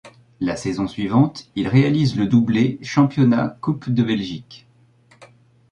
La 0.39 0.55
saison 0.55 0.87
suivante, 0.87 1.51
il 1.55 1.67
réalise 1.67 2.15
le 2.15 2.25
doublé 2.25 2.79
Championnat-Coupe 2.81 3.91
de 3.91 4.01
Belgique. 4.01 4.65